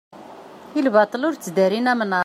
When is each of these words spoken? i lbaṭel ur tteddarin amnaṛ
i 0.77 0.79
lbaṭel 0.87 1.25
ur 1.27 1.33
tteddarin 1.35 1.91
amnaṛ 1.91 2.19